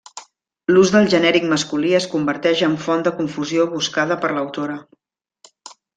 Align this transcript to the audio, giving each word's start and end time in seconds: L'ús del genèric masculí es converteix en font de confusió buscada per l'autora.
L'ús 0.71 0.93
del 0.93 1.09
genèric 1.13 1.43
masculí 1.51 1.93
es 1.99 2.07
converteix 2.13 2.65
en 2.69 2.79
font 2.87 3.07
de 3.09 3.15
confusió 3.21 3.69
buscada 3.75 4.19
per 4.25 4.33
l'autora. 4.39 4.79